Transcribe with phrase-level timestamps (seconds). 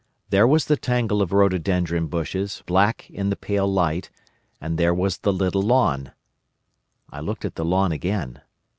[0.31, 4.09] There was the tangle of rhododendron bushes, black in the pale light,
[4.59, 6.11] and there was the little lawn.
[7.11, 8.41] I looked at the lawn again.